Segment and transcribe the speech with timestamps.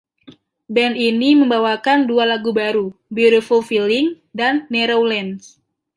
[0.73, 4.07] Band ini membawakan dua lagu baru, "Beautiful Feeling"
[4.39, 5.43] dan "Narrow Lanes".